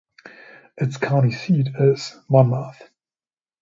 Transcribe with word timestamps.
Its 0.77 0.97
county 0.97 1.29
seat 1.31 1.67
is 1.79 2.19
Monmouth. 2.27 2.89